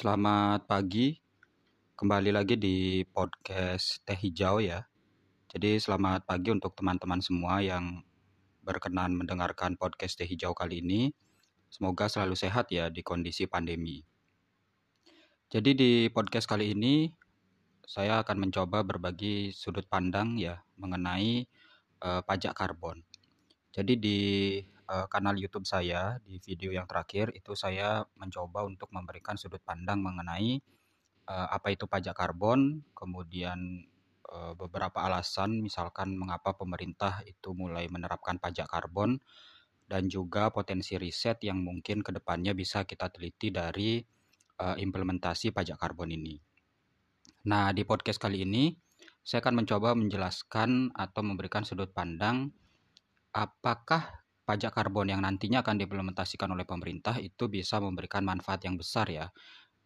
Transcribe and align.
Selamat 0.00 0.64
pagi, 0.64 1.12
kembali 1.92 2.32
lagi 2.32 2.56
di 2.56 3.04
podcast 3.04 4.00
Teh 4.00 4.16
Hijau 4.16 4.56
ya. 4.56 4.88
Jadi 5.44 5.76
selamat 5.76 6.24
pagi 6.24 6.48
untuk 6.48 6.72
teman-teman 6.72 7.20
semua 7.20 7.60
yang 7.60 8.00
berkenan 8.64 9.12
mendengarkan 9.12 9.76
podcast 9.76 10.16
Teh 10.16 10.24
Hijau 10.24 10.56
kali 10.56 10.80
ini. 10.80 11.12
Semoga 11.68 12.08
selalu 12.08 12.32
sehat 12.32 12.72
ya 12.72 12.88
di 12.88 13.04
kondisi 13.04 13.44
pandemi. 13.44 14.00
Jadi 15.52 15.76
di 15.76 15.92
podcast 16.08 16.48
kali 16.48 16.72
ini 16.72 17.12
saya 17.84 18.24
akan 18.24 18.48
mencoba 18.48 18.80
berbagi 18.80 19.52
sudut 19.52 19.84
pandang 19.84 20.40
ya 20.40 20.64
mengenai 20.80 21.44
uh, 22.00 22.24
pajak 22.24 22.56
karbon. 22.56 23.04
Jadi 23.68 24.00
di 24.00 24.18
uh, 24.90 25.06
kanal 25.06 25.38
YouTube 25.38 25.64
saya 25.64 26.18
di 26.26 26.42
video 26.42 26.74
yang 26.74 26.90
terakhir 26.90 27.30
itu 27.38 27.54
saya 27.54 28.02
mencoba 28.18 28.66
untuk 28.66 28.90
memberikan 28.90 29.38
sudut 29.38 29.62
pandang 29.62 30.02
mengenai 30.02 30.58
uh, 31.30 31.48
apa 31.54 31.70
itu 31.70 31.86
pajak 31.86 32.18
karbon, 32.18 32.82
kemudian 32.92 33.86
uh, 34.26 34.52
beberapa 34.58 35.06
alasan 35.06 35.62
misalkan 35.62 36.18
mengapa 36.18 36.58
pemerintah 36.58 37.22
itu 37.22 37.54
mulai 37.54 37.86
menerapkan 37.86 38.42
pajak 38.42 38.66
karbon 38.66 39.22
dan 39.86 40.06
juga 40.10 40.50
potensi 40.50 40.98
riset 40.98 41.42
yang 41.46 41.62
mungkin 41.62 42.02
ke 42.02 42.10
depannya 42.14 42.54
bisa 42.54 42.86
kita 42.86 43.10
teliti 43.10 43.50
dari 43.54 44.02
uh, 44.58 44.76
implementasi 44.78 45.54
pajak 45.54 45.78
karbon 45.78 46.14
ini. 46.14 46.38
Nah 47.46 47.70
di 47.74 47.86
podcast 47.86 48.18
kali 48.18 48.42
ini 48.42 48.74
saya 49.22 49.40
akan 49.40 49.64
mencoba 49.64 49.94
menjelaskan 49.96 50.92
atau 50.92 51.20
memberikan 51.24 51.64
sudut 51.64 51.90
pandang 51.90 52.52
apakah 53.34 54.20
pajak 54.50 54.74
karbon 54.74 55.14
yang 55.14 55.22
nantinya 55.22 55.62
akan 55.62 55.78
diimplementasikan 55.78 56.50
oleh 56.50 56.66
pemerintah 56.66 57.22
itu 57.22 57.46
bisa 57.46 57.78
memberikan 57.78 58.26
manfaat 58.26 58.66
yang 58.66 58.74
besar 58.74 59.06
ya. 59.06 59.30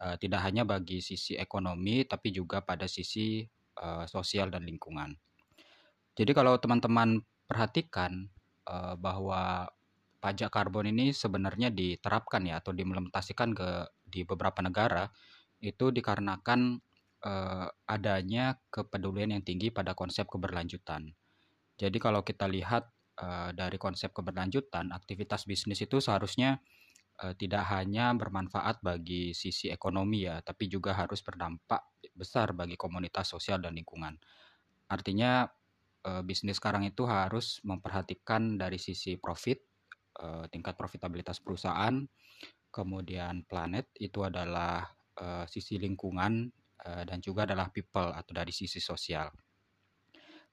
Uh, 0.01 0.17
tidak 0.17 0.41
hanya 0.41 0.65
bagi 0.65 1.05
sisi 1.05 1.37
ekonomi 1.37 2.09
tapi 2.09 2.33
juga 2.33 2.65
pada 2.65 2.89
sisi 2.89 3.45
uh, 3.77 4.09
sosial 4.09 4.49
dan 4.49 4.65
lingkungan. 4.65 5.13
Jadi 6.17 6.33
kalau 6.33 6.57
teman-teman 6.57 7.21
perhatikan 7.45 8.25
uh, 8.65 8.97
bahwa 8.97 9.69
pajak 10.25 10.49
karbon 10.49 10.89
ini 10.89 11.13
sebenarnya 11.13 11.69
diterapkan 11.69 12.49
ya 12.49 12.65
atau 12.65 12.73
diimplementasikan 12.73 13.53
ke 13.53 13.69
di 14.09 14.25
beberapa 14.25 14.65
negara 14.65 15.05
itu 15.61 15.93
dikarenakan 15.93 16.81
adanya 17.89 18.61
kepedulian 18.69 19.33
yang 19.33 19.41
tinggi 19.41 19.73
pada 19.73 19.97
konsep 19.97 20.29
keberlanjutan. 20.29 21.09
Jadi 21.81 21.97
kalau 21.97 22.21
kita 22.21 22.45
lihat 22.45 22.94
uh, 23.21 23.51
dari 23.55 23.79
konsep 23.79 24.11
keberlanjutan, 24.11 24.91
aktivitas 24.91 25.47
bisnis 25.47 25.83
itu 25.83 26.03
seharusnya 26.03 26.59
uh, 27.23 27.35
tidak 27.39 27.67
hanya 27.71 28.11
bermanfaat 28.15 28.83
bagi 28.83 29.35
sisi 29.35 29.71
ekonomi 29.71 30.27
ya, 30.27 30.43
tapi 30.43 30.67
juga 30.67 30.95
harus 30.95 31.23
berdampak 31.23 32.03
besar 32.15 32.55
bagi 32.55 32.79
komunitas 32.79 33.31
sosial 33.31 33.63
dan 33.63 33.75
lingkungan. 33.75 34.15
Artinya 34.91 35.47
uh, 36.07 36.23
bisnis 36.23 36.59
sekarang 36.59 36.87
itu 36.87 37.07
harus 37.07 37.63
memperhatikan 37.63 38.59
dari 38.59 38.79
sisi 38.79 39.19
profit, 39.19 39.61
tingkat 40.55 40.79
profitabilitas 40.79 41.43
perusahaan, 41.43 41.99
kemudian 42.71 43.43
planet 43.51 43.91
itu 43.99 44.23
adalah 44.23 44.87
sisi 45.51 45.75
lingkungan 45.75 46.47
dan 46.79 47.19
juga 47.19 47.51
adalah 47.51 47.67
people 47.75 48.15
atau 48.15 48.31
dari 48.31 48.55
sisi 48.55 48.79
sosial. 48.79 49.27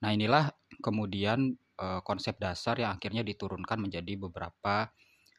Nah 0.02 0.10
inilah 0.10 0.50
kemudian 0.82 1.54
uh, 1.78 2.00
konsep 2.04 2.36
dasar 2.36 2.76
yang 2.76 2.98
akhirnya 2.98 3.24
diturunkan 3.24 3.78
menjadi 3.80 4.18
beberapa 4.18 4.90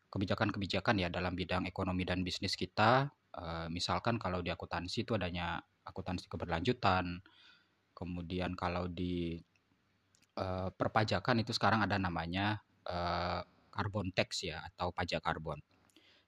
kebijakan-kebijakan 0.09 1.02
ya 1.02 1.09
dalam 1.09 1.34
bidang 1.34 1.66
ekonomi 1.66 2.06
dan 2.06 2.22
bisnis 2.22 2.53
kita. 2.53 3.09
Uh, 3.34 3.66
misalkan 3.73 4.22
kalau 4.22 4.45
di 4.45 4.53
akuntansi 4.53 5.06
itu 5.06 5.17
adanya 5.17 5.58
akuntansi 5.86 6.30
keberlanjutan. 6.30 7.22
Kemudian 7.94 8.53
kalau 8.53 8.85
di 8.90 9.41
uh, 10.38 10.69
perpajakan 10.74 11.41
itu 11.41 11.53
sekarang 11.53 11.81
ada 11.81 11.97
namanya 11.97 12.62
uh, 12.86 13.41
carbon 13.74 14.13
tax 14.13 14.46
ya 14.46 14.62
atau 14.74 14.94
pajak 14.94 15.22
karbon. 15.22 15.57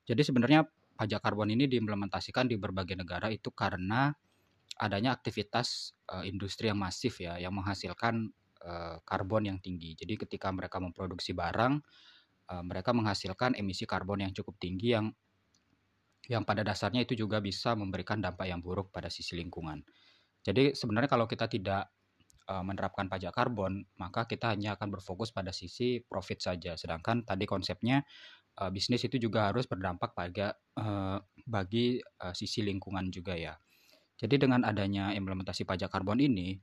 Jadi 0.06 0.22
sebenarnya 0.22 0.66
pajak 0.98 1.22
karbon 1.22 1.54
ini 1.54 1.70
diimplementasikan 1.70 2.50
di 2.50 2.58
berbagai 2.58 2.98
negara 2.98 3.30
itu 3.30 3.54
karena 3.54 4.14
adanya 4.76 5.16
aktivitas 5.16 5.96
industri 6.28 6.68
yang 6.68 6.76
masif 6.76 7.24
ya 7.24 7.40
yang 7.40 7.56
menghasilkan 7.56 8.28
uh, 8.66 8.98
karbon 9.06 9.46
yang 9.46 9.58
tinggi. 9.62 9.94
Jadi 9.94 10.18
ketika 10.18 10.50
mereka 10.50 10.82
memproduksi 10.82 11.38
barang, 11.38 11.74
uh, 12.50 12.64
mereka 12.66 12.92
menghasilkan 12.92 13.54
emisi 13.54 13.86
karbon 13.86 14.26
yang 14.26 14.34
cukup 14.34 14.58
tinggi 14.58 14.98
yang 14.98 15.14
yang 16.26 16.42
pada 16.42 16.66
dasarnya 16.66 17.06
itu 17.06 17.14
juga 17.14 17.38
bisa 17.38 17.78
memberikan 17.78 18.18
dampak 18.18 18.50
yang 18.50 18.58
buruk 18.58 18.90
pada 18.90 19.14
sisi 19.14 19.38
lingkungan. 19.38 19.86
Jadi 20.42 20.74
sebenarnya 20.74 21.06
kalau 21.06 21.30
kita 21.30 21.46
tidak 21.46 21.94
uh, 22.50 22.66
menerapkan 22.66 23.06
pajak 23.06 23.30
karbon, 23.30 23.86
maka 24.02 24.26
kita 24.26 24.50
hanya 24.50 24.74
akan 24.74 24.90
berfokus 24.90 25.30
pada 25.30 25.54
sisi 25.54 26.02
profit 26.02 26.42
saja. 26.42 26.74
Sedangkan 26.74 27.22
tadi 27.22 27.46
konsepnya 27.46 28.02
bisnis 28.72 29.04
itu 29.04 29.20
juga 29.20 29.52
harus 29.52 29.68
berdampak 29.68 30.16
pada 30.16 30.56
bagi 31.44 32.00
sisi 32.32 32.64
lingkungan 32.64 33.12
juga 33.12 33.36
ya. 33.36 33.52
Jadi 34.16 34.48
dengan 34.48 34.64
adanya 34.64 35.12
implementasi 35.12 35.68
pajak 35.68 35.92
karbon 35.92 36.24
ini, 36.24 36.56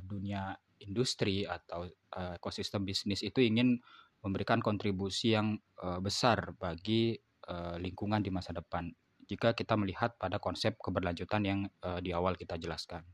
dunia 0.00 0.56
industri 0.84 1.48
atau 1.48 1.88
uh, 1.88 2.36
ekosistem 2.36 2.84
bisnis 2.84 3.24
itu 3.24 3.40
ingin 3.40 3.80
memberikan 4.24 4.60
kontribusi 4.60 5.36
yang 5.36 5.56
uh, 5.84 6.00
besar 6.00 6.56
bagi 6.56 7.16
uh, 7.48 7.76
lingkungan 7.76 8.24
di 8.24 8.32
masa 8.32 8.56
depan 8.56 8.88
jika 9.24 9.56
kita 9.56 9.76
melihat 9.76 10.16
pada 10.20 10.36
konsep 10.36 10.76
keberlanjutan 10.80 11.42
yang 11.44 11.60
uh, 11.80 12.00
di 12.00 12.12
awal 12.12 12.36
kita 12.36 12.60
jelaskan. 12.60 13.04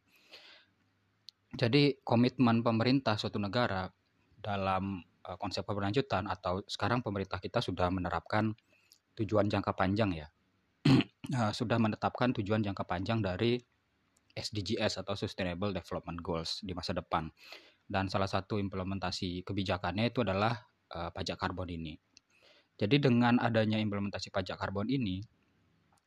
Jadi 1.51 1.99
komitmen 2.03 2.63
pemerintah 2.63 3.19
suatu 3.19 3.39
negara 3.43 3.91
dalam 4.39 5.03
uh, 5.27 5.39
konsep 5.39 5.67
keberlanjutan 5.67 6.27
atau 6.31 6.63
sekarang 6.67 7.03
pemerintah 7.03 7.43
kita 7.43 7.63
sudah 7.63 7.91
menerapkan 7.91 8.55
tujuan 9.19 9.51
jangka 9.51 9.75
panjang 9.75 10.15
ya. 10.15 10.29
sudah 11.59 11.79
menetapkan 11.79 12.35
tujuan 12.35 12.59
jangka 12.59 12.83
panjang 12.83 13.23
dari 13.23 13.55
SDGs 14.35 15.03
atau 15.03 15.15
Sustainable 15.19 15.75
Development 15.75 16.19
Goals 16.21 16.63
di 16.63 16.73
masa 16.73 16.95
depan. 16.95 17.29
Dan 17.91 18.07
salah 18.07 18.31
satu 18.31 18.57
implementasi 18.59 19.43
kebijakannya 19.43 20.15
itu 20.15 20.23
adalah 20.23 20.55
uh, 20.95 21.11
pajak 21.11 21.37
karbon 21.39 21.71
ini. 21.71 21.99
Jadi 22.79 22.97
dengan 23.03 23.37
adanya 23.43 23.77
implementasi 23.83 24.31
pajak 24.31 24.57
karbon 24.57 24.89
ini, 24.89 25.21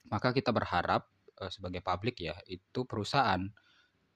maka 0.07 0.31
kita 0.31 0.55
berharap 0.55 1.05
uh, 1.43 1.51
sebagai 1.51 1.83
publik 1.83 2.23
ya, 2.23 2.33
itu 2.47 2.87
perusahaan 2.87 3.43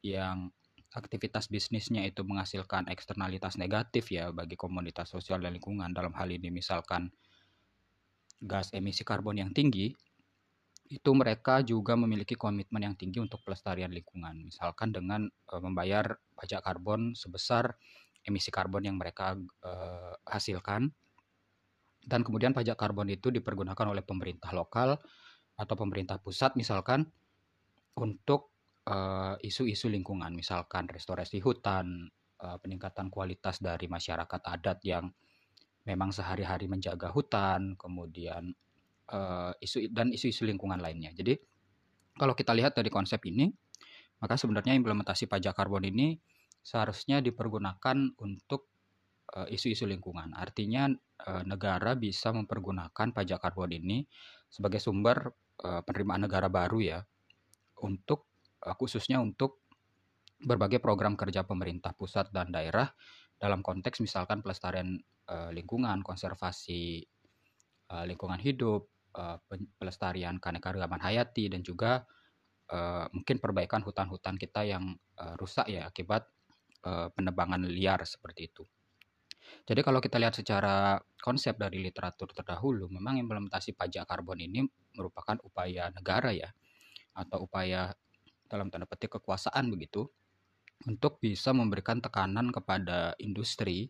yang 0.01 0.49
aktivitas 0.95 1.51
bisnisnya 1.51 2.07
itu 2.07 2.23
menghasilkan 2.23 2.87
eksternalitas 2.87 3.59
negatif 3.59 4.07
ya 4.09 4.31
bagi 4.31 4.55
komunitas 4.55 5.11
sosial 5.11 5.43
dan 5.43 5.59
lingkungan 5.59 5.91
dalam 5.91 6.15
hal 6.15 6.31
ini 6.31 6.47
misalkan 6.47 7.11
gas 8.39 8.71
emisi 8.71 9.03
karbon 9.03 9.41
yang 9.41 9.51
tinggi 9.51 9.91
itu 10.87 11.11
mereka 11.11 11.59
juga 11.63 11.99
memiliki 11.99 12.39
komitmen 12.39 12.79
yang 12.79 12.95
tinggi 12.95 13.19
untuk 13.19 13.43
pelestarian 13.43 13.91
lingkungan. 13.91 14.47
Misalkan 14.47 14.95
dengan 14.95 15.27
uh, 15.51 15.61
membayar 15.61 16.15
pajak 16.35 16.63
karbon 16.63 17.11
sebesar 17.11 17.75
emisi 18.23 18.51
karbon 18.51 18.87
yang 18.87 18.95
mereka 18.99 19.35
uh, 19.63 20.15
hasilkan. 20.27 20.91
Dan 22.07 22.23
kemudian 22.23 22.55
pajak 22.55 22.79
karbon 22.79 23.11
itu 23.11 23.27
dipergunakan 23.27 23.91
oleh 23.91 23.99
pemerintah 23.99 24.55
lokal 24.55 24.95
atau 25.59 25.75
pemerintah 25.75 26.19
pusat 26.23 26.55
misalkan 26.55 27.03
untuk 27.97 28.55
isu-isu 29.43 29.91
uh, 29.91 29.93
lingkungan, 29.99 30.31
misalkan 30.31 30.87
restorasi 30.87 31.43
hutan, 31.43 32.07
uh, 32.39 32.55
peningkatan 32.63 33.11
kualitas 33.11 33.59
dari 33.59 33.91
masyarakat 33.91 34.41
adat 34.47 34.79
yang 34.87 35.11
memang 35.83 36.15
sehari-hari 36.15 36.71
menjaga 36.71 37.11
hutan, 37.11 37.75
kemudian 37.75 38.55
uh, 39.11 39.51
isu 39.59 39.91
dan 39.91 40.11
isu-isu 40.11 40.43
lingkungan 40.47 40.79
lainnya. 40.79 41.11
Jadi 41.15 41.37
kalau 42.17 42.33
kita 42.33 42.51
lihat 42.57 42.73
dari 42.73 42.89
konsep 42.89 43.21
ini, 43.29 43.51
maka 44.19 44.35
sebenarnya 44.35 44.73
implementasi 44.73 45.29
pajak 45.29 45.53
karbon 45.53 45.85
ini 45.85 46.17
seharusnya 46.65 47.21
dipergunakan 47.21 48.17
untuk 48.17 48.67
uh, 49.37 49.47
isu-isu 49.47 49.85
lingkungan. 49.85 50.33
Artinya 50.33 50.89
uh, 51.27 51.43
negara 51.45 51.93
bisa 51.93 52.33
mempergunakan 52.33 53.13
pajak 53.13 53.39
karbon 53.39 53.71
ini 53.71 54.03
sebagai 54.49 54.81
sumber 54.81 55.31
uh, 55.63 55.81
penerimaan 55.85 56.25
negara 56.25 56.47
baru 56.49 56.79
ya 56.81 56.99
untuk 57.83 58.27
uh, 58.65 58.75
khususnya 58.75 59.21
untuk 59.21 59.67
berbagai 60.37 60.77
program 60.77 61.17
kerja 61.17 61.45
pemerintah 61.45 61.97
pusat 61.97 62.29
dan 62.29 62.53
daerah 62.53 62.89
dalam 63.37 63.61
konteks 63.61 64.01
misalkan 64.01 64.41
pelestarian 64.41 64.97
uh, 65.29 65.49
lingkungan, 65.53 66.01
konservasi 66.01 67.05
uh, 67.93 68.05
lingkungan 68.05 68.41
hidup, 68.41 68.89
uh, 69.17 69.37
pelestarian 69.81 70.37
keanekaragaman 70.37 71.01
hayati 71.01 71.49
dan 71.49 71.65
juga 71.65 72.05
uh, 72.71 73.05
mungkin 73.11 73.41
perbaikan 73.41 73.81
hutan-hutan 73.81 74.37
kita 74.37 74.63
yang 74.63 74.95
uh, 75.17 75.33
rusak 75.35 75.67
ya 75.67 75.89
akibat 75.89 76.29
uh, 76.85 77.09
penebangan 77.11 77.65
liar 77.65 77.99
seperti 78.05 78.53
itu. 78.53 78.63
Jadi 79.67 79.79
kalau 79.79 80.03
kita 80.03 80.19
lihat 80.19 80.35
secara 80.35 80.99
konsep 81.23 81.55
dari 81.55 81.79
literatur 81.79 82.31
terdahulu, 82.35 82.91
memang 82.91 83.19
implementasi 83.19 83.79
pajak 83.79 84.03
karbon 84.03 84.43
ini 84.43 84.63
merupakan 84.95 85.39
upaya 85.43 85.87
negara 85.91 86.35
ya 86.35 86.51
atau 87.15 87.47
upaya 87.47 87.95
dalam 88.47 88.71
tanda 88.71 88.87
petik 88.87 89.19
kekuasaan 89.19 89.71
begitu 89.71 90.07
untuk 90.87 91.17
bisa 91.17 91.55
memberikan 91.55 91.99
tekanan 91.99 92.53
kepada 92.53 93.17
industri 93.17 93.89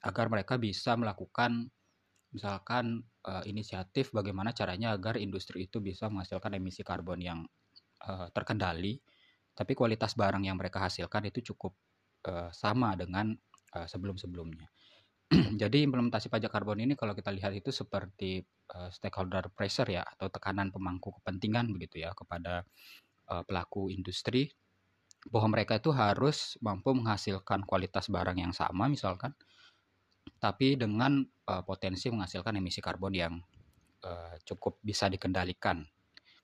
agar 0.00 0.32
mereka 0.32 0.56
bisa 0.56 0.96
melakukan 0.96 1.68
misalkan 2.32 3.04
uh, 3.24 3.42
inisiatif 3.48 4.12
bagaimana 4.12 4.52
caranya 4.52 4.94
agar 4.94 5.16
industri 5.16 5.66
itu 5.66 5.80
bisa 5.80 6.08
menghasilkan 6.12 6.56
emisi 6.56 6.84
karbon 6.84 7.20
yang 7.20 7.40
uh, 8.04 8.28
terkendali 8.30 9.00
tapi 9.54 9.72
kualitas 9.78 10.18
barang 10.18 10.42
yang 10.42 10.58
mereka 10.58 10.82
hasilkan 10.82 11.30
itu 11.30 11.54
cukup 11.54 11.72
uh, 12.26 12.50
sama 12.50 12.98
dengan 12.98 13.32
uh, 13.78 13.86
sebelum-sebelumnya. 13.86 14.66
Jadi 15.62 15.86
implementasi 15.86 16.28
pajak 16.28 16.50
karbon 16.52 16.82
ini 16.84 16.98
kalau 16.98 17.14
kita 17.14 17.30
lihat 17.30 17.54
itu 17.54 17.70
seperti 17.70 18.42
uh, 18.74 18.90
stakeholder 18.90 19.48
pressure 19.54 19.88
ya 19.88 20.02
atau 20.02 20.28
tekanan 20.28 20.74
pemangku 20.74 21.14
kepentingan 21.22 21.70
begitu 21.70 22.02
ya 22.02 22.12
kepada 22.12 22.66
uh, 23.30 23.42
pelaku 23.46 23.88
industri 23.94 24.50
bahwa 25.30 25.56
mereka 25.56 25.80
itu 25.80 25.88
harus 25.94 26.60
mampu 26.60 26.92
menghasilkan 26.92 27.64
kualitas 27.64 28.12
barang 28.12 28.36
yang 28.36 28.52
sama 28.52 28.92
misalkan 28.92 29.32
tapi 30.38 30.76
dengan 30.76 31.24
uh, 31.24 31.62
potensi 31.64 32.08
menghasilkan 32.12 32.56
emisi 32.60 32.80
karbon 32.80 33.12
yang 33.16 33.34
uh, 34.04 34.34
cukup 34.44 34.80
bisa 34.80 35.08
dikendalikan. 35.08 35.84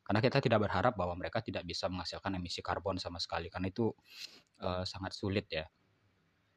Karena 0.04 0.18
kita 0.18 0.42
tidak 0.42 0.66
berharap 0.66 0.98
bahwa 0.98 1.14
mereka 1.14 1.38
tidak 1.38 1.62
bisa 1.62 1.86
menghasilkan 1.86 2.34
emisi 2.34 2.64
karbon 2.64 2.98
sama 2.98 3.22
sekali, 3.22 3.46
karena 3.46 3.70
itu 3.70 3.94
uh, 4.64 4.82
sangat 4.82 5.14
sulit 5.14 5.46
ya. 5.52 5.68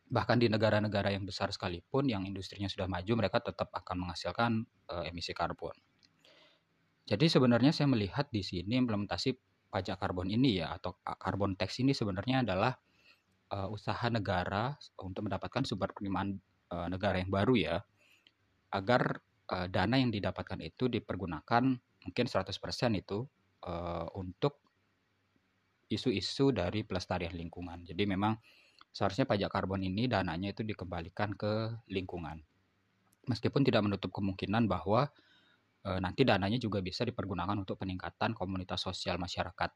Bahkan 0.10 0.42
di 0.42 0.48
negara-negara 0.50 1.14
yang 1.14 1.24
besar 1.26 1.54
sekalipun, 1.54 2.10
yang 2.10 2.26
industrinya 2.26 2.66
sudah 2.66 2.90
maju, 2.90 3.14
mereka 3.14 3.40
tetap 3.46 3.70
akan 3.70 4.08
menghasilkan 4.08 4.52
uh, 4.90 5.06
emisi 5.06 5.38
karbon. 5.38 5.76
Jadi 7.04 7.28
sebenarnya 7.28 7.76
saya 7.76 7.92
melihat 7.92 8.32
di 8.32 8.40
sini 8.40 8.80
implementasi 8.80 9.36
pajak 9.68 10.00
karbon 10.00 10.32
ini 10.32 10.64
ya 10.64 10.78
atau 10.78 10.96
karbon 11.04 11.60
tax 11.60 11.84
ini 11.84 11.92
sebenarnya 11.92 12.48
adalah 12.48 12.78
uh, 13.52 13.68
usaha 13.68 14.08
negara 14.08 14.78
untuk 15.02 15.28
mendapatkan 15.28 15.68
sumber 15.68 15.92
penerimaan 15.92 16.40
uh, 16.74 16.90
negara 16.90 17.22
yang 17.22 17.30
baru 17.30 17.54
ya 17.54 17.76
agar 18.74 19.22
uh, 19.54 19.70
dana 19.70 20.02
yang 20.02 20.10
didapatkan 20.10 20.58
itu 20.66 20.90
dipergunakan 20.90 21.64
mungkin 21.78 22.26
100% 22.26 22.50
itu 22.98 23.30
uh, 23.70 24.10
untuk 24.18 24.64
isu-isu 25.94 26.50
dari 26.50 26.82
pelestarian 26.82 27.38
lingkungan. 27.38 27.86
Jadi 27.86 28.04
memang 28.10 28.34
seharusnya 28.90 29.30
pajak 29.30 29.54
karbon 29.54 29.86
ini 29.86 30.10
dananya 30.10 30.54
itu 30.54 30.66
dikembalikan 30.66 31.38
ke 31.38 31.86
lingkungan. 31.94 32.42
Meskipun 33.30 33.62
tidak 33.64 33.86
menutup 33.86 34.12
kemungkinan 34.12 34.68
bahwa 34.68 35.08
e, 35.82 35.90
nanti 35.98 36.28
dananya 36.28 36.60
juga 36.60 36.84
bisa 36.84 37.08
dipergunakan 37.08 37.56
untuk 37.56 37.80
peningkatan 37.80 38.36
komunitas 38.36 38.84
sosial 38.84 39.16
masyarakat 39.16 39.72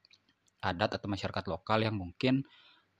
adat 0.57 0.89
atau 0.99 1.07
masyarakat 1.07 1.45
lokal 1.47 1.79
yang 1.85 1.95
mungkin 1.95 2.43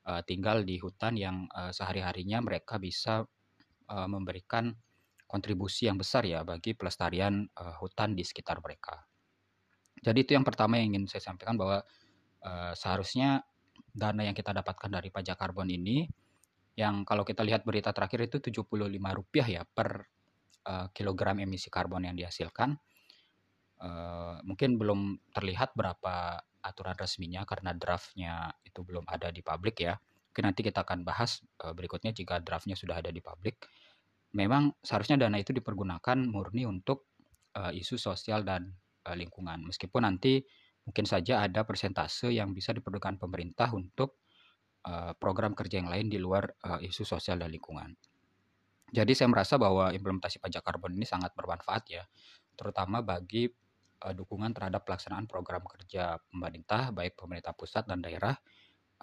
e, 0.07 0.11
tinggal 0.23 0.63
di 0.63 0.79
hutan 0.79 1.19
yang 1.19 1.45
e, 1.51 1.75
sehari-harinya 1.75 2.39
mereka 2.39 2.79
bisa 2.79 3.27
uh, 3.92 4.07
memberikan 4.07 4.72
kontribusi 5.28 5.92
yang 5.92 6.00
besar 6.00 6.24
ya 6.24 6.42
bagi 6.48 6.72
pelestarian 6.72 7.44
uh, 7.60 7.75
hutan 7.84 8.16
di 8.16 8.24
sekitar 8.24 8.63
mereka. 8.63 9.04
Jadi 10.00 10.24
itu 10.24 10.31
yang 10.38 10.45
pertama 10.48 10.80
yang 10.80 10.95
ingin 10.95 11.10
saya 11.10 11.34
sampaikan 11.34 11.60
bahwa 11.60 11.84
uh, 12.45 12.74
seharusnya 12.78 13.44
dana 13.92 14.24
yang 14.24 14.38
kita 14.38 14.54
dapatkan 14.54 14.88
dari 14.88 15.10
pajak 15.10 15.36
karbon 15.36 15.68
ini 15.68 16.07
yang 16.78 17.01
kalau 17.04 17.25
kita 17.25 17.42
lihat 17.42 17.66
berita 17.66 17.89
terakhir 17.89 18.30
itu 18.30 18.38
75 18.54 18.69
rupiah 18.94 19.48
ya 19.50 19.63
per 19.66 20.06
uh, 20.69 20.88
kilogram 20.94 21.42
emisi 21.42 21.68
karbon 21.74 22.06
yang 22.06 22.16
dihasilkan. 22.16 22.78
Uh, 23.78 24.42
mungkin 24.42 24.78
belum 24.81 25.22
terlihat 25.34 25.78
berapa 25.78 26.42
aturan 26.66 26.98
resminya 26.98 27.45
karena 27.45 27.78
draftnya 27.78 28.50
itu 28.66 28.81
belum 28.81 29.06
ada 29.10 29.34
di 29.34 29.42
publik 29.42 29.81
ya. 29.81 29.98
Mungkin 30.38 30.54
nanti 30.54 30.62
kita 30.62 30.86
akan 30.86 31.01
bahas 31.01 31.42
uh, 31.66 31.74
berikutnya 31.74 32.13
jika 32.13 32.38
draftnya 32.38 32.78
sudah 32.78 33.01
ada 33.01 33.10
di 33.10 33.25
publik. 33.25 33.57
Memang 34.38 34.69
seharusnya 34.86 35.18
dana 35.18 35.34
itu 35.42 35.50
dipergunakan 35.50 36.13
murni 36.30 36.62
untuk 36.62 37.10
uh, 37.57 37.74
isu 37.74 37.98
sosial 37.98 38.45
dan 38.45 38.69
uh, 39.10 39.18
lingkungan. 39.18 39.66
Meskipun 39.66 40.06
nanti 40.06 40.45
mungkin 40.86 41.10
saja 41.10 41.42
ada 41.42 41.66
persentase 41.66 42.30
yang 42.30 42.54
bisa 42.54 42.69
diperlukan 42.69 43.18
pemerintah 43.18 43.74
untuk 43.74 44.22
program 45.18 45.57
kerja 45.57 45.84
yang 45.84 45.89
lain 45.92 46.07
di 46.07 46.16
luar 46.16 46.48
isu 46.80 47.04
sosial 47.04 47.36
dan 47.42 47.51
lingkungan. 47.51 47.92
Jadi 48.94 49.12
saya 49.18 49.28
merasa 49.28 49.60
bahwa 49.60 49.92
implementasi 49.92 50.39
pajak 50.39 50.63
karbon 50.63 50.95
ini 50.95 51.04
sangat 51.04 51.36
bermanfaat 51.36 51.84
ya, 51.92 52.07
terutama 52.56 53.04
bagi 53.04 53.51
uh, 54.06 54.13
dukungan 54.16 54.54
terhadap 54.56 54.88
pelaksanaan 54.88 55.28
program 55.28 55.66
kerja 55.68 56.22
pemerintah 56.31 56.95
baik 56.95 57.19
pemerintah 57.19 57.51
pusat 57.51 57.84
dan 57.84 58.00
daerah 58.00 58.38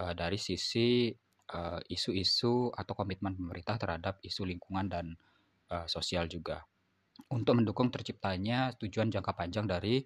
uh, 0.01 0.17
dari 0.17 0.41
sisi 0.41 1.13
Eh, 1.13 1.24
isu-isu 1.91 2.73
uh, 2.73 2.81
atau 2.81 2.97
komitmen 2.97 3.37
pemerintah 3.37 3.77
terhadap 3.77 4.19
isu 4.25 4.49
lingkungan 4.49 4.89
dan 4.89 5.07
uh, 5.69 5.85
sosial 5.85 6.25
juga 6.25 6.65
untuk 7.31 7.63
mendukung 7.63 7.93
terciptanya 7.95 8.75
tujuan 8.81 9.11
jangka 9.13 9.33
panjang 9.37 9.69
dari 9.69 10.03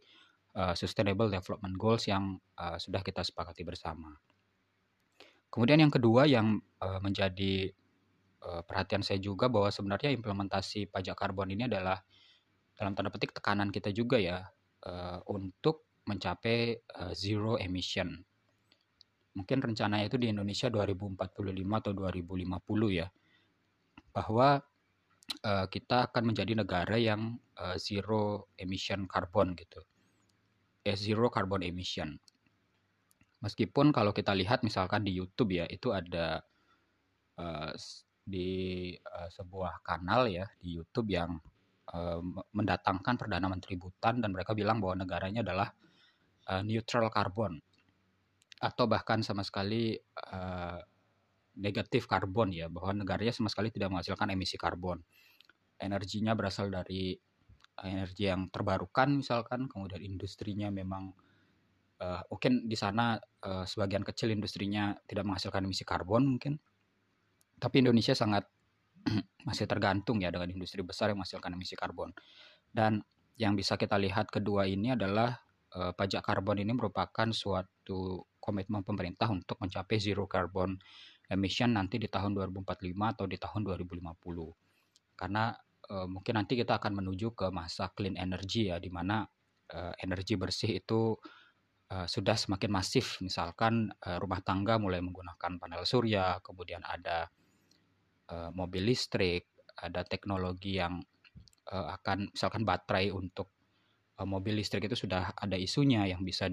uh, 0.59 0.75
Sustainable 0.77 1.33
Development 1.33 1.75
Goals 1.79 2.05
yang 2.09 2.37
uh, 2.61 2.77
sudah 2.77 3.01
kita 3.01 3.25
sepakati 3.25 3.65
bersama. 3.65 4.13
Kemudian 5.49 5.81
yang 5.81 5.93
kedua 5.93 6.29
yang 6.29 6.61
uh, 6.85 7.01
menjadi 7.01 7.73
uh, 8.45 8.61
perhatian 8.63 9.01
saya 9.01 9.17
juga 9.17 9.49
bahwa 9.49 9.73
sebenarnya 9.73 10.13
implementasi 10.13 10.93
pajak 10.93 11.17
karbon 11.17 11.49
ini 11.49 11.65
adalah 11.65 11.97
dalam 12.77 12.93
tanda 12.93 13.11
petik 13.11 13.33
tekanan 13.33 13.73
kita 13.73 13.91
juga 13.91 14.21
ya 14.21 14.45
uh, 14.85 15.19
untuk 15.33 15.89
mencapai 16.05 16.85
uh, 17.01 17.13
zero 17.17 17.57
emission 17.57 18.28
mungkin 19.39 19.63
rencananya 19.63 20.11
itu 20.11 20.19
di 20.19 20.35
Indonesia 20.35 20.67
2045 20.67 21.15
atau 21.79 21.93
2050 21.95 22.99
ya. 22.99 23.07
Bahwa 24.11 24.59
uh, 25.47 25.67
kita 25.71 26.11
akan 26.11 26.35
menjadi 26.35 26.53
negara 26.59 26.99
yang 26.99 27.39
uh, 27.55 27.79
zero 27.79 28.51
emission 28.59 29.07
carbon 29.07 29.55
gitu. 29.55 29.79
Eh, 30.83 30.99
zero 30.99 31.31
carbon 31.31 31.63
emission. 31.63 32.19
Meskipun 33.39 33.95
kalau 33.95 34.11
kita 34.11 34.35
lihat 34.35 34.67
misalkan 34.67 35.07
di 35.07 35.15
YouTube 35.15 35.55
ya 35.55 35.65
itu 35.71 35.95
ada 35.95 36.43
uh, 37.39 37.71
di 38.27 38.93
uh, 38.99 39.31
sebuah 39.31 39.87
kanal 39.87 40.27
ya 40.27 40.45
di 40.59 40.75
YouTube 40.75 41.15
yang 41.15 41.39
uh, 41.95 42.21
mendatangkan 42.51 43.15
perdana 43.15 43.47
menteri 43.47 43.79
Bhutan 43.79 44.19
dan 44.19 44.35
mereka 44.35 44.59
bilang 44.59 44.83
bahwa 44.83 45.07
negaranya 45.07 45.47
adalah 45.47 45.71
uh, 46.51 46.63
neutral 46.67 47.07
carbon 47.15 47.63
atau 48.59 48.91
bahkan 48.91 49.23
sama 49.23 49.47
sekali 49.47 49.95
uh, 50.35 50.79
negatif 51.59 52.07
karbon 52.07 52.55
ya 52.55 52.71
bahwa 52.71 53.03
negaranya 53.03 53.35
sama 53.35 53.51
sekali 53.51 53.71
tidak 53.75 53.91
menghasilkan 53.91 54.31
emisi 54.31 54.55
karbon. 54.55 55.03
Energinya 55.79 56.35
berasal 56.35 56.71
dari 56.71 57.15
energi 57.79 58.27
yang 58.27 58.51
terbarukan 58.51 59.23
misalkan 59.23 59.71
kemudian 59.71 60.03
industrinya 60.03 60.71
memang 60.71 61.15
uh, 62.03 62.23
mungkin 62.31 62.67
di 62.67 62.75
sana 62.75 63.19
uh, 63.47 63.63
sebagian 63.67 64.03
kecil 64.03 64.35
industrinya 64.35 64.95
tidak 65.07 65.27
menghasilkan 65.27 65.67
emisi 65.67 65.87
karbon 65.87 66.39
mungkin. 66.39 66.59
Tapi 67.59 67.83
Indonesia 67.83 68.15
sangat 68.15 68.47
masih 69.49 69.67
tergantung 69.67 70.23
ya 70.23 70.31
dengan 70.31 70.51
industri 70.51 70.83
besar 70.83 71.11
yang 71.11 71.23
menghasilkan 71.23 71.55
emisi 71.55 71.75
karbon. 71.75 72.15
Dan 72.71 73.03
yang 73.39 73.55
bisa 73.55 73.79
kita 73.79 73.99
lihat 73.99 74.31
kedua 74.31 74.67
ini 74.67 74.95
adalah 74.95 75.35
uh, 75.75 75.95
pajak 75.95 76.23
karbon 76.23 76.63
ini 76.63 76.75
merupakan 76.75 77.29
suatu 77.31 78.27
komitmen 78.49 78.81
pemerintah 78.81 79.29
untuk 79.29 79.61
mencapai 79.61 80.01
zero 80.01 80.25
carbon 80.25 80.73
emission 81.29 81.77
nanti 81.77 82.01
di 82.01 82.09
tahun 82.09 82.33
2045 82.33 82.97
atau 82.97 83.29
di 83.29 83.37
tahun 83.37 83.61
2050. 83.69 84.17
Karena 85.13 85.53
uh, 85.93 86.09
mungkin 86.09 86.41
nanti 86.41 86.57
kita 86.57 86.81
akan 86.81 87.05
menuju 87.05 87.37
ke 87.37 87.53
masa 87.53 87.93
clean 87.93 88.17
energy 88.17 88.73
ya 88.73 88.81
di 88.81 88.89
mana 88.89 89.29
uh, 89.77 89.93
energi 90.01 90.41
bersih 90.41 90.81
itu 90.81 91.13
uh, 91.93 92.07
sudah 92.09 92.37
semakin 92.37 92.73
masif. 92.73 93.21
Misalkan 93.21 93.93
uh, 93.93 94.17
rumah 94.17 94.41
tangga 94.41 94.81
mulai 94.81 95.05
menggunakan 95.05 95.61
panel 95.61 95.85
surya, 95.85 96.41
kemudian 96.41 96.81
ada 96.81 97.29
uh, 98.33 98.49
mobil 98.57 98.89
listrik, 98.89 99.53
ada 99.77 100.01
teknologi 100.09 100.81
yang 100.81 100.97
uh, 101.69 101.87
akan 102.01 102.33
misalkan 102.33 102.65
baterai 102.65 103.13
untuk 103.13 103.53
mobil 104.19 104.59
listrik 104.59 104.91
itu 104.91 105.07
sudah 105.07 105.31
ada 105.39 105.55
isunya 105.55 106.03
yang 106.11 106.27
bisa 106.27 106.51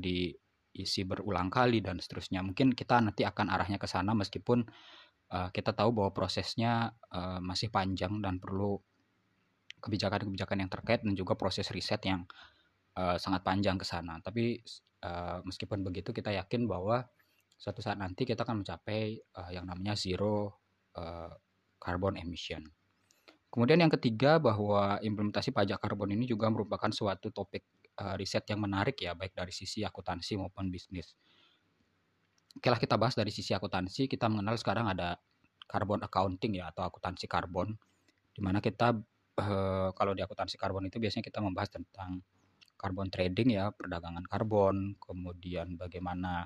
diisi 0.75 1.07
berulang 1.07 1.47
kali 1.47 1.79
dan 1.79 2.03
seterusnya. 2.03 2.43
Mungkin 2.43 2.75
kita 2.75 2.99
nanti 2.99 3.23
akan 3.23 3.47
arahnya 3.47 3.79
ke 3.79 3.87
sana 3.87 4.11
meskipun 4.11 4.67
uh, 5.31 5.47
kita 5.55 5.71
tahu 5.71 5.95
bahwa 5.95 6.11
prosesnya 6.11 6.91
uh, 7.15 7.39
masih 7.39 7.71
panjang 7.71 8.19
dan 8.19 8.43
perlu 8.43 8.75
kebijakan-kebijakan 9.79 10.67
yang 10.67 10.71
terkait 10.71 10.99
dan 10.99 11.15
juga 11.15 11.39
proses 11.39 11.71
riset 11.71 12.03
yang 12.03 12.27
uh, 12.99 13.15
sangat 13.15 13.47
panjang 13.47 13.79
ke 13.79 13.87
sana. 13.87 14.19
Tapi 14.19 14.59
uh, 15.07 15.39
meskipun 15.47 15.79
begitu 15.79 16.11
kita 16.11 16.35
yakin 16.35 16.67
bahwa 16.67 17.07
suatu 17.55 17.79
saat 17.79 17.95
nanti 17.95 18.27
kita 18.27 18.43
akan 18.43 18.67
mencapai 18.67 19.15
uh, 19.39 19.51
yang 19.55 19.63
namanya 19.63 19.95
zero 19.95 20.59
uh, 20.99 21.31
carbon 21.79 22.19
emission. 22.19 22.67
Kemudian 23.47 23.79
yang 23.87 23.93
ketiga 23.93 24.35
bahwa 24.35 24.99
implementasi 24.99 25.55
pajak 25.55 25.79
karbon 25.79 26.11
ini 26.11 26.27
juga 26.27 26.51
merupakan 26.51 26.91
suatu 26.91 27.31
topik 27.31 27.63
uh, 28.01 28.15
riset 28.19 28.43
yang 28.51 28.63
menarik 28.63 28.99
ya 28.99 29.15
baik 29.15 29.35
dari 29.35 29.51
sisi 29.51 29.83
akuntansi 29.83 30.39
maupun 30.39 30.71
bisnis. 30.71 31.15
Oke 32.55 32.71
lah 32.71 32.79
kita 32.79 32.95
bahas 32.95 33.15
dari 33.19 33.31
sisi 33.35 33.51
akuntansi, 33.51 34.07
kita 34.07 34.31
mengenal 34.31 34.55
sekarang 34.55 34.87
ada 34.87 35.19
carbon 35.67 35.99
accounting 36.03 36.61
ya 36.61 36.71
atau 36.71 36.87
akuntansi 36.87 37.27
karbon 37.27 37.75
di 38.35 38.41
mana 38.43 38.59
kita 38.59 38.95
uh, 39.39 39.89
kalau 39.95 40.11
di 40.11 40.21
akuntansi 40.23 40.59
karbon 40.59 40.87
itu 40.87 40.99
biasanya 40.99 41.23
kita 41.23 41.39
membahas 41.39 41.71
tentang 41.71 42.23
carbon 42.75 43.07
trading 43.07 43.55
ya, 43.55 43.71
perdagangan 43.71 44.27
karbon, 44.27 44.99
kemudian 44.99 45.79
bagaimana 45.79 46.45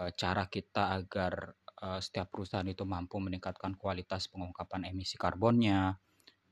uh, 0.00 0.10
cara 0.16 0.48
kita 0.48 0.96
agar 0.96 1.52
uh, 1.84 2.00
setiap 2.00 2.32
perusahaan 2.32 2.66
itu 2.66 2.88
mampu 2.88 3.20
meningkatkan 3.20 3.76
kualitas 3.76 4.26
pengungkapan 4.32 4.88
emisi 4.88 5.20
karbonnya. 5.20 6.00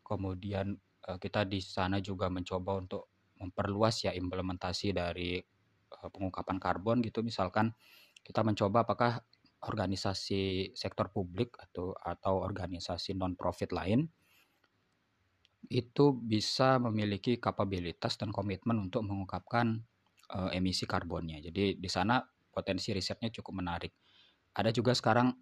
Kemudian 0.04 0.76
uh, 1.08 1.18
kita 1.18 1.48
di 1.48 1.58
sana 1.64 1.98
juga 1.98 2.28
mencoba 2.28 2.78
untuk 2.78 3.15
memperluas 3.40 4.09
ya 4.09 4.12
implementasi 4.16 4.97
dari 4.97 5.40
uh, 5.93 6.09
pengungkapan 6.12 6.57
karbon 6.61 7.00
gitu 7.05 7.21
misalkan 7.21 7.73
kita 8.26 8.43
mencoba 8.43 8.83
apakah 8.83 9.23
organisasi 9.66 10.75
sektor 10.76 11.09
publik 11.11 11.57
atau 11.59 11.95
atau 11.97 12.43
organisasi 12.43 13.16
non 13.16 13.35
profit 13.35 13.73
lain 13.73 14.07
itu 15.66 16.14
bisa 16.14 16.78
memiliki 16.78 17.43
kapabilitas 17.43 18.14
dan 18.14 18.31
komitmen 18.31 18.87
untuk 18.87 19.02
mengungkapkan 19.02 19.83
uh, 20.31 20.50
emisi 20.55 20.87
karbonnya. 20.87 21.43
Jadi 21.43 21.78
di 21.78 21.90
sana 21.90 22.23
potensi 22.50 22.95
risetnya 22.95 23.35
cukup 23.35 23.62
menarik. 23.62 23.93
Ada 24.55 24.71
juga 24.71 24.95
sekarang 24.95 25.35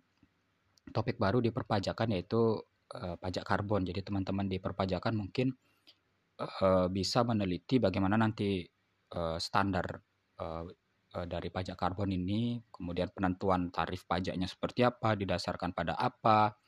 topik 0.91 1.21
baru 1.21 1.45
di 1.45 1.53
perpajakan 1.53 2.17
yaitu 2.17 2.57
uh, 2.97 3.17
pajak 3.21 3.45
karbon. 3.45 3.85
Jadi 3.85 4.01
teman-teman 4.01 4.49
di 4.49 4.57
perpajakan 4.57 5.13
mungkin 5.13 5.53
uh, 6.41 6.87
bisa 6.91 7.23
meneliti 7.23 7.79
bagaimana 7.79 8.19
nanti 8.19 8.65
uh, 9.15 9.39
standar 9.39 9.87
uh, 10.41 10.67
dari 11.15 11.47
pajak 11.47 11.79
karbon 11.79 12.11
ini, 12.11 12.59
kemudian 12.75 13.07
penentuan 13.15 13.71
tarif 13.71 14.03
pajaknya 14.03 14.51
seperti 14.51 14.83
apa, 14.83 15.15
didasarkan 15.15 15.71
pada 15.71 15.95
apa, 15.95 16.59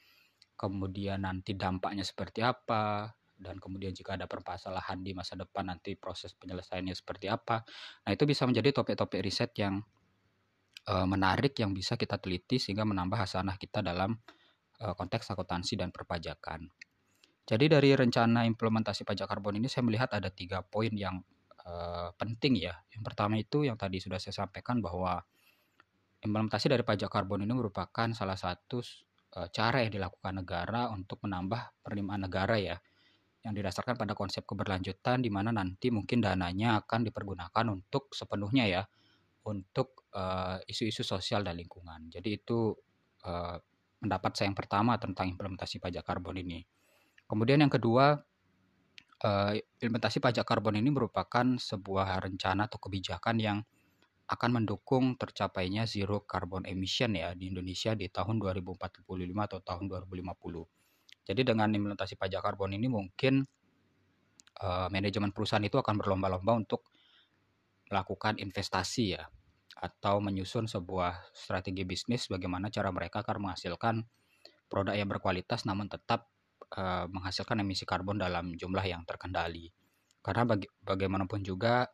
kemudian 0.54 1.26
nanti 1.26 1.58
dampaknya 1.58 2.06
seperti 2.06 2.46
apa, 2.46 3.10
dan 3.34 3.58
kemudian 3.58 3.90
jika 3.90 4.14
ada 4.14 4.30
permasalahan 4.30 5.02
di 5.02 5.18
masa 5.18 5.34
depan 5.34 5.66
nanti 5.66 5.98
proses 5.98 6.30
penyelesaiannya 6.38 6.94
seperti 6.94 7.26
apa. 7.26 7.66
Nah, 8.06 8.10
itu 8.14 8.22
bisa 8.22 8.46
menjadi 8.46 8.70
topik-topik 8.70 9.18
riset 9.18 9.50
yang 9.58 9.82
menarik 10.86 11.58
yang 11.58 11.74
bisa 11.74 11.98
kita 11.98 12.14
teliti 12.22 12.62
sehingga 12.62 12.86
menambah 12.86 13.18
hasanah 13.18 13.58
kita 13.58 13.82
dalam 13.82 14.14
konteks 14.78 15.34
akuntansi 15.34 15.74
dan 15.74 15.90
perpajakan. 15.90 16.70
Jadi 17.46 17.70
dari 17.70 17.94
rencana 17.94 18.42
implementasi 18.42 19.06
pajak 19.06 19.30
karbon 19.30 19.62
ini 19.62 19.70
saya 19.70 19.86
melihat 19.86 20.10
ada 20.10 20.34
tiga 20.34 20.66
poin 20.66 20.90
yang 20.90 21.22
uh, 21.62 22.10
penting 22.18 22.58
ya. 22.58 22.74
Yang 22.90 23.02
pertama 23.06 23.38
itu 23.38 23.62
yang 23.62 23.78
tadi 23.78 24.02
sudah 24.02 24.18
saya 24.18 24.34
sampaikan 24.34 24.82
bahwa 24.82 25.22
implementasi 26.26 26.66
dari 26.66 26.82
pajak 26.82 27.06
karbon 27.06 27.46
ini 27.46 27.54
merupakan 27.54 28.10
salah 28.10 28.34
satu 28.34 28.82
uh, 29.38 29.48
cara 29.54 29.86
yang 29.86 29.94
dilakukan 29.94 30.42
negara 30.42 30.90
untuk 30.90 31.22
menambah 31.22 31.86
penerimaan 31.86 32.26
negara 32.26 32.58
ya 32.58 32.76
yang 33.46 33.54
didasarkan 33.54 33.94
pada 33.94 34.18
konsep 34.18 34.42
keberlanjutan 34.42 35.22
di 35.22 35.30
mana 35.30 35.54
nanti 35.54 35.94
mungkin 35.94 36.18
dananya 36.18 36.82
akan 36.82 37.06
dipergunakan 37.06 37.66
untuk 37.70 38.10
sepenuhnya 38.10 38.66
ya 38.66 38.82
untuk 39.46 40.10
eh, 40.10 40.58
isu-isu 40.66 41.06
uh, 41.06 41.08
sosial 41.14 41.46
dan 41.46 41.54
lingkungan. 41.54 42.10
Jadi 42.10 42.42
itu 42.42 42.74
uh, 43.22 43.56
pendapat 44.02 44.34
saya 44.34 44.50
yang 44.50 44.58
pertama 44.58 44.98
tentang 44.98 45.30
implementasi 45.30 45.78
pajak 45.78 46.02
karbon 46.02 46.42
ini. 46.42 46.66
Kemudian 47.26 47.62
yang 47.62 47.72
kedua, 47.72 48.22
uh, 49.26 49.52
implementasi 49.82 50.22
pajak 50.22 50.46
karbon 50.46 50.78
ini 50.78 50.94
merupakan 50.94 51.46
sebuah 51.58 52.22
rencana 52.22 52.70
atau 52.70 52.78
kebijakan 52.78 53.36
yang 53.42 53.58
akan 54.26 54.62
mendukung 54.62 55.14
tercapainya 55.14 55.86
zero 55.86 56.26
carbon 56.26 56.66
emission 56.66 57.14
ya 57.14 57.30
di 57.38 57.46
Indonesia 57.50 57.94
di 57.94 58.10
tahun 58.10 58.42
2045 58.42 59.06
atau 59.46 59.58
tahun 59.62 59.84
2050. 59.86 61.26
Jadi 61.26 61.40
dengan 61.42 61.70
implementasi 61.70 62.18
pajak 62.18 62.42
karbon 62.42 62.74
ini 62.74 62.90
mungkin 62.90 63.46
uh, 64.62 64.88
manajemen 64.90 65.30
perusahaan 65.30 65.62
itu 65.62 65.78
akan 65.78 65.98
berlomba-lomba 65.98 66.58
untuk 66.58 66.90
melakukan 67.86 68.38
investasi 68.42 69.14
ya 69.14 69.26
atau 69.76 70.18
menyusun 70.18 70.66
sebuah 70.66 71.30
strategi 71.36 71.86
bisnis 71.86 72.26
bagaimana 72.26 72.72
cara 72.72 72.90
mereka 72.90 73.22
akan 73.22 73.46
menghasilkan 73.46 74.02
produk 74.66 74.96
yang 74.96 75.06
berkualitas 75.06 75.68
namun 75.68 75.86
tetap 75.86 76.32
uh, 76.74 77.06
menghasilkan 77.06 77.62
emisi 77.62 77.86
karbon 77.86 78.18
dalam 78.18 78.58
jumlah 78.58 78.82
yang 78.82 79.06
terkendali. 79.06 79.70
Karena 80.18 80.42
baga 80.42 80.66
bagaimanapun 80.82 81.46
juga 81.46 81.86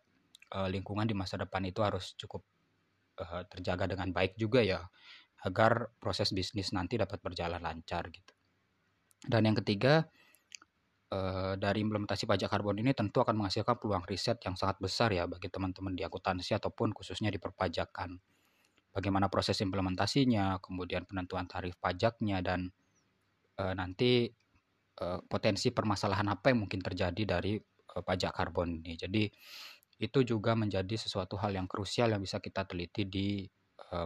uh, 0.57 0.69
lingkungan 0.73 1.05
di 1.05 1.12
masa 1.12 1.37
depan 1.37 1.61
itu 1.69 1.85
harus 1.85 2.17
cukup 2.17 2.41
uh, 3.21 3.45
terjaga 3.52 3.93
dengan 3.93 4.09
baik 4.14 4.41
juga 4.41 4.64
ya 4.64 4.81
agar 5.43 5.91
proses 5.99 6.31
bisnis 6.31 6.71
nanti 6.71 6.95
dapat 6.95 7.19
berjalan 7.19 7.59
lancar 7.59 8.07
gitu. 8.14 8.33
Dan 9.23 9.47
yang 9.47 9.57
ketiga, 9.59 10.07
eh, 11.11 11.55
dari 11.59 11.79
implementasi 11.83 12.26
pajak 12.26 12.50
karbon 12.50 12.79
ini 12.79 12.95
tentu 12.95 13.23
akan 13.23 13.38
menghasilkan 13.43 13.79
peluang 13.79 14.07
riset 14.07 14.38
yang 14.47 14.55
sangat 14.59 14.79
besar 14.83 15.11
ya 15.14 15.26
bagi 15.26 15.50
teman-teman 15.50 15.95
di 15.95 16.02
akuntansi 16.07 16.59
ataupun 16.59 16.95
khususnya 16.95 17.31
di 17.31 17.38
perpajakan. 17.43 18.19
Bagaimana 18.93 19.33
proses 19.33 19.59
implementasinya, 19.64 20.61
kemudian 20.61 21.09
penentuan 21.09 21.47
tarif 21.50 21.75
pajaknya 21.79 22.38
dan 22.43 22.71
eh, 23.59 23.75
nanti 23.75 24.31
eh, 25.00 25.20
potensi 25.25 25.72
permasalahan 25.72 26.28
apa 26.32 26.52
yang 26.52 26.66
mungkin 26.66 26.84
terjadi 26.84 27.38
dari 27.38 27.56
pajak 27.92 28.32
karbon 28.32 28.80
ini. 28.80 28.96
Jadi 28.96 29.28
itu 30.00 30.20
juga 30.25 30.56
menjadi 30.56 30.96
sesuatu 30.96 31.37
hal 31.37 31.52
yang 31.52 31.68
krusial 31.68 32.08
yang 32.11 32.25
bisa 32.25 32.40
kita 32.40 32.64
teliti 32.64 33.04
di 33.04 33.44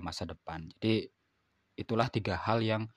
masa 0.02 0.26
depan. 0.26 0.66
Jadi 0.74 1.06
itulah 1.78 2.10
tiga 2.10 2.34
hal 2.34 2.58
yang 2.58 2.90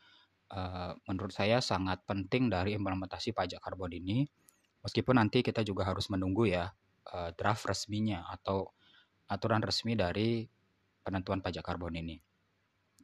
menurut 1.05 1.29
saya 1.29 1.61
sangat 1.61 2.01
penting 2.09 2.49
dari 2.49 2.73
implementasi 2.73 3.37
pajak 3.37 3.61
karbon 3.61 3.93
ini. 3.93 4.25
Meskipun 4.81 5.21
nanti 5.21 5.45
kita 5.45 5.61
juga 5.61 5.85
harus 5.85 6.09
menunggu 6.09 6.49
ya 6.49 6.73
draft 7.37 7.69
resminya 7.69 8.25
atau 8.33 8.73
aturan 9.29 9.61
resmi 9.61 9.93
dari 9.93 10.49
penentuan 11.05 11.45
pajak 11.45 11.61
karbon 11.61 11.93
ini. 11.93 12.17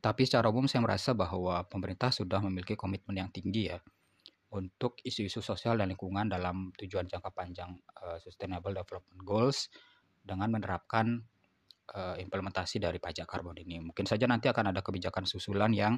Tapi 0.01 0.25
secara 0.25 0.49
umum 0.49 0.65
saya 0.65 0.81
merasa 0.81 1.13
bahwa 1.13 1.61
pemerintah 1.69 2.09
sudah 2.09 2.41
memiliki 2.41 2.73
komitmen 2.73 3.21
yang 3.21 3.29
tinggi 3.29 3.69
ya 3.69 3.77
untuk 4.53 5.01
isu-isu 5.01 5.41
sosial 5.41 5.81
dan 5.81 5.89
lingkungan 5.89 6.29
dalam 6.29 6.69
tujuan 6.77 7.09
jangka 7.09 7.33
panjang 7.33 7.73
uh, 8.03 8.21
Sustainable 8.21 8.75
Development 8.75 9.21
Goals 9.25 9.67
dengan 10.21 10.53
menerapkan 10.53 11.21
uh, 11.93 12.15
implementasi 12.17 12.81
dari 12.81 13.01
pajak 13.01 13.25
karbon 13.25 13.57
ini. 13.57 13.81
Mungkin 13.81 14.05
saja 14.05 14.29
nanti 14.29 14.49
akan 14.49 14.71
ada 14.73 14.85
kebijakan 14.85 15.25
susulan 15.25 15.73
yang 15.73 15.97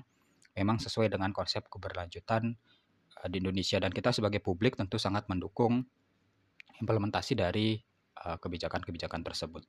memang 0.58 0.82
sesuai 0.82 1.12
dengan 1.12 1.36
konsep 1.36 1.68
keberlanjutan 1.70 2.56
uh, 3.22 3.28
di 3.30 3.38
Indonesia 3.40 3.78
dan 3.78 3.92
kita 3.94 4.16
sebagai 4.16 4.40
publik 4.40 4.76
tentu 4.80 4.98
sangat 4.98 5.28
mendukung 5.30 5.86
implementasi 6.82 7.38
dari 7.38 7.78
uh, 8.26 8.38
kebijakan-kebijakan 8.42 9.22
tersebut. 9.22 9.66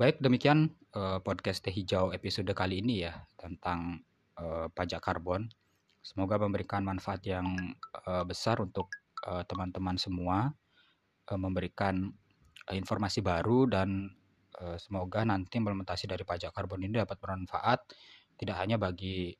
Baik, 0.00 0.18
demikian 0.18 0.72
uh, 0.96 1.20
podcast 1.20 1.62
Teh 1.62 1.70
Hijau 1.70 2.10
episode 2.10 2.48
kali 2.56 2.80
ini 2.80 3.06
ya 3.06 3.22
tentang 3.38 4.02
uh, 4.40 4.66
pajak 4.72 5.04
karbon. 5.04 5.52
Semoga 6.02 6.34
memberikan 6.36 6.82
manfaat 6.82 7.22
yang 7.22 7.46
uh, 8.04 8.26
besar 8.26 8.58
untuk 8.58 8.90
teman-teman 9.22 9.94
uh, 9.94 10.02
semua, 10.02 10.50
uh, 11.30 11.38
memberikan 11.38 12.10
uh, 12.66 12.74
informasi 12.74 13.22
baru 13.22 13.70
dan 13.70 14.10
uh, 14.58 14.74
semoga 14.82 15.22
nanti 15.22 15.62
implementasi 15.62 16.10
dari 16.10 16.26
pajak 16.26 16.50
karbon 16.50 16.82
ini 16.82 16.98
dapat 16.98 17.22
bermanfaat 17.22 17.86
tidak 18.34 18.58
hanya 18.58 18.74
bagi 18.82 19.30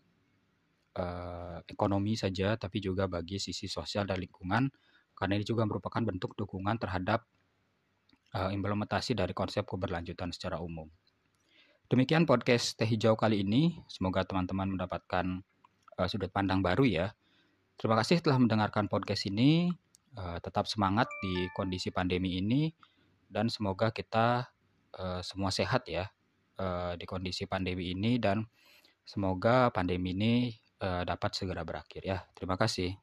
uh, 0.95 1.59
ekonomi 1.67 2.15
saja, 2.15 2.55
tapi 2.55 2.79
juga 2.79 3.11
bagi 3.11 3.43
sisi 3.43 3.67
sosial 3.67 4.07
dan 4.07 4.23
lingkungan, 4.23 4.71
karena 5.19 5.35
ini 5.35 5.43
juga 5.43 5.67
merupakan 5.67 5.99
bentuk 5.99 6.39
dukungan 6.39 6.79
terhadap 6.79 7.27
uh, 8.39 8.55
implementasi 8.55 9.19
dari 9.19 9.35
konsep 9.35 9.67
keberlanjutan 9.67 10.31
secara 10.31 10.63
umum. 10.63 10.87
Demikian 11.91 12.25
podcast 12.25 12.79
Teh 12.79 12.89
Hijau 12.89 13.19
kali 13.19 13.45
ini. 13.45 13.83
Semoga 13.85 14.25
teman-teman 14.25 14.79
mendapatkan 14.79 15.45
uh, 15.99 16.09
sudut 16.09 16.31
pandang 16.33 16.61
baru 16.61 16.85
ya. 16.87 17.07
Terima 17.77 17.99
kasih 17.99 18.23
telah 18.23 18.39
mendengarkan 18.39 18.87
podcast 18.87 19.27
ini. 19.27 19.73
Uh, 20.13 20.37
tetap 20.45 20.69
semangat 20.69 21.09
di 21.25 21.49
kondisi 21.57 21.89
pandemi 21.89 22.37
ini 22.37 22.69
dan 23.33 23.49
semoga 23.49 23.89
kita 23.89 24.45
uh, 25.01 25.21
semua 25.25 25.49
sehat 25.49 25.89
ya 25.89 26.09
di 26.95 27.03
kondisi 27.11 27.43
pandemi 27.43 27.91
ini 27.91 28.23
dan 28.23 28.47
semoga 29.03 29.67
pandemi 29.75 30.15
ini 30.15 30.55
dapat 30.79 31.35
segera 31.35 31.67
berakhir 31.67 32.07
ya. 32.07 32.23
Terima 32.39 32.55
kasih. 32.55 32.95